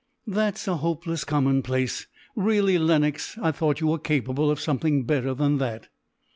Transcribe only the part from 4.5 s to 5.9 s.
something better than that."